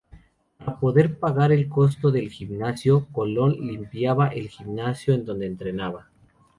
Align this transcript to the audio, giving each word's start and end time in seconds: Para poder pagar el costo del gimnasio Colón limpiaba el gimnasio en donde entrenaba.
Para 0.57 0.79
poder 0.79 1.19
pagar 1.19 1.51
el 1.51 1.69
costo 1.69 2.09
del 2.09 2.31
gimnasio 2.31 3.05
Colón 3.11 3.51
limpiaba 3.59 4.29
el 4.29 4.49
gimnasio 4.49 5.13
en 5.13 5.25
donde 5.25 5.45
entrenaba. 5.45 6.09